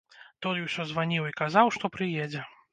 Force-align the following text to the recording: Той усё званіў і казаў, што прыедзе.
Той 0.45 0.63
усё 0.67 0.81
званіў 0.93 1.29
і 1.33 1.37
казаў, 1.43 1.73
што 1.79 1.95
прыедзе. 1.99 2.47